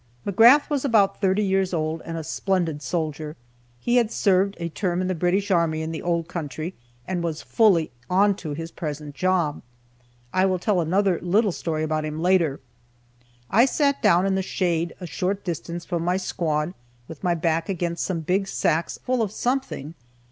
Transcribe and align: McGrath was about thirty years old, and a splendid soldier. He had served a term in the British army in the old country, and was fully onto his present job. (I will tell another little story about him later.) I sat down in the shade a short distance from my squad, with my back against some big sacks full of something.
McGrath 0.25 0.67
was 0.67 0.83
about 0.83 1.21
thirty 1.21 1.43
years 1.43 1.75
old, 1.75 2.01
and 2.05 2.17
a 2.17 2.23
splendid 2.23 2.81
soldier. 2.81 3.35
He 3.79 3.97
had 3.97 4.11
served 4.11 4.57
a 4.59 4.67
term 4.69 4.99
in 4.99 5.07
the 5.07 5.13
British 5.13 5.51
army 5.51 5.83
in 5.83 5.91
the 5.91 6.01
old 6.01 6.27
country, 6.27 6.73
and 7.07 7.21
was 7.21 7.43
fully 7.43 7.91
onto 8.09 8.55
his 8.55 8.71
present 8.71 9.13
job. 9.13 9.61
(I 10.33 10.47
will 10.47 10.57
tell 10.57 10.81
another 10.81 11.19
little 11.21 11.51
story 11.51 11.83
about 11.83 12.03
him 12.03 12.19
later.) 12.19 12.59
I 13.51 13.65
sat 13.65 14.01
down 14.01 14.25
in 14.25 14.33
the 14.33 14.41
shade 14.41 14.95
a 14.99 15.05
short 15.05 15.43
distance 15.45 15.85
from 15.85 16.03
my 16.03 16.17
squad, 16.17 16.73
with 17.07 17.23
my 17.23 17.35
back 17.35 17.69
against 17.69 18.03
some 18.03 18.21
big 18.21 18.47
sacks 18.47 18.97
full 18.97 19.21
of 19.21 19.31
something. 19.31 19.93